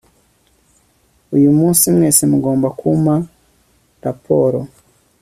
[1.35, 3.15] uyumunsi mwese mugomba kuza kumpa
[4.05, 4.59] raporo